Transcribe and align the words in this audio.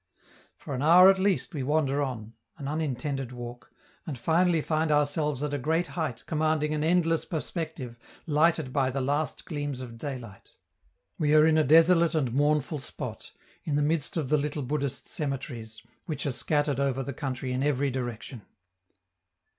For 0.57 0.73
an 0.73 0.81
hour 0.81 1.11
at 1.11 1.19
least 1.19 1.53
we 1.53 1.61
wander 1.61 2.01
on 2.01 2.33
an 2.57 2.67
unintended 2.67 3.31
walk 3.31 3.71
and 4.07 4.17
finally 4.17 4.59
find 4.59 4.91
ourselves 4.91 5.43
at 5.43 5.53
a 5.53 5.59
great 5.59 5.85
height 5.93 6.23
commanding 6.25 6.73
an 6.73 6.83
endless 6.83 7.23
perspective 7.23 7.99
lighted 8.25 8.73
by 8.73 8.89
the 8.89 8.99
last 8.99 9.45
gleams 9.45 9.79
of 9.79 9.99
daylight; 9.99 10.55
we 11.19 11.35
are 11.35 11.45
in 11.45 11.55
a 11.59 11.63
desolate 11.63 12.15
and 12.15 12.33
mournful 12.33 12.79
spot, 12.79 13.31
in 13.63 13.75
the 13.75 13.83
midst 13.83 14.17
of 14.17 14.29
the 14.29 14.39
little 14.39 14.63
Buddhist 14.63 15.07
cemeteries, 15.07 15.83
which 16.07 16.25
are 16.25 16.31
scattered 16.31 16.79
over 16.79 17.03
the 17.03 17.13
country 17.13 17.51
in 17.53 17.61
every 17.61 17.91
direction. 17.91 18.41